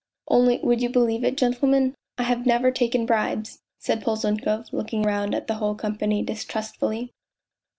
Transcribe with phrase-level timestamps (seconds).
[0.27, 5.35] "Only would you believe it, gentlemen, I have never taken bribes?" said Polzunkov, looking round
[5.35, 7.11] at the whole company distrustfully.